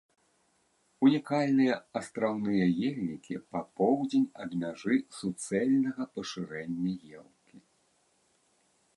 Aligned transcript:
Унікальныя 1.07 1.73
астраўныя 1.99 2.65
ельнікі 2.87 3.35
па 3.55 3.61
поўдзень 3.81 4.25
ад 4.45 4.51
мяжы 4.63 4.95
суцэльнага 5.17 6.03
пашырэння 6.15 6.93
елкі. 7.19 7.57